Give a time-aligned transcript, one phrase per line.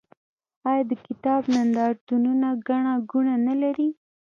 [0.69, 3.89] آیا د کتاب نندارتونونه ګڼه ګوڼه نلري؟